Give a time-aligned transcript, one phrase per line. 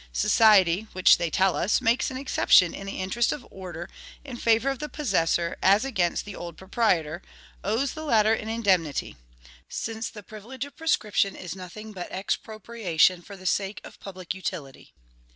[0.13, 3.87] Society, which, they tell us, makes an exception in the interest of order
[4.25, 7.21] in favor of the possessor as against the old proprietor,
[7.63, 9.15] owes the latter an indemnity;
[9.69, 14.91] since the privilege of prescription is nothing but expropriation for the sake of public utility.